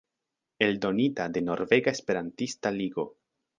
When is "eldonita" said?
0.67-1.29